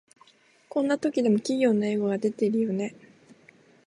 [0.67, 2.95] こんな時でも企業のエゴが出てるよね